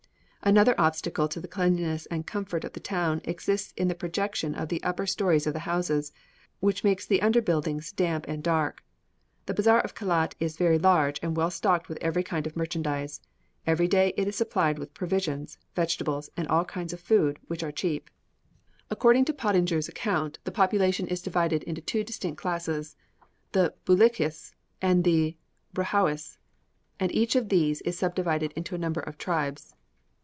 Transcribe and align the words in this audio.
Another 0.43 0.73
obstacle 0.81 1.27
to 1.27 1.39
the 1.39 1.47
cleanliness 1.47 2.07
and 2.07 2.25
comfort 2.25 2.63
of 2.63 2.73
the 2.73 2.79
town 2.79 3.21
exists 3.25 3.75
in 3.77 3.89
the 3.89 3.93
projection 3.93 4.55
of 4.55 4.69
the 4.69 4.81
upper 4.81 5.05
stories 5.05 5.45
of 5.45 5.53
the 5.53 5.59
houses, 5.69 6.11
which 6.59 6.83
makes 6.83 7.05
the 7.05 7.21
under 7.21 7.43
buildings 7.43 7.91
damp 7.91 8.25
and 8.27 8.41
dark. 8.41 8.83
The 9.45 9.53
bazaar 9.53 9.81
of 9.81 9.93
Kelat 9.93 10.33
is 10.39 10.57
very 10.57 10.79
large, 10.79 11.19
and 11.21 11.37
well 11.37 11.51
stocked 11.51 11.87
with 11.87 11.99
every 12.01 12.23
kind 12.23 12.47
of 12.47 12.57
merchandize. 12.57 13.21
Every 13.67 13.87
day 13.87 14.15
it 14.17 14.27
is 14.27 14.35
supplied 14.35 14.79
with 14.79 14.95
provisions, 14.95 15.59
vegetables, 15.75 16.31
and 16.35 16.47
all 16.47 16.65
kinds 16.65 16.91
of 16.91 16.99
food, 16.99 17.37
which 17.47 17.61
are 17.61 17.71
cheap." 17.71 18.09
According 18.89 19.25
to 19.25 19.33
Pottinger's 19.33 19.89
account, 19.89 20.39
the 20.43 20.51
population 20.51 21.05
is 21.05 21.21
divided 21.21 21.61
into 21.65 21.81
two 21.81 22.03
distinct 22.03 22.41
classes 22.41 22.95
the 23.51 23.75
Belutchis 23.85 24.55
and 24.81 25.03
the 25.03 25.37
Brahouis, 25.75 26.39
and 26.99 27.13
each 27.13 27.35
of 27.35 27.49
these 27.49 27.81
is 27.81 27.95
subdivided 27.99 28.53
into 28.53 28.73
a 28.73 28.79
number 28.79 29.01
of 29.01 29.19
tribes. 29.19 29.75